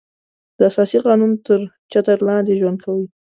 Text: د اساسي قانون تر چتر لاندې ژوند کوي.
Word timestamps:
د 0.57 0.59
اساسي 0.69 0.97
قانون 1.05 1.31
تر 1.45 1.59
چتر 1.91 2.17
لاندې 2.27 2.53
ژوند 2.59 2.77
کوي. 2.85 3.05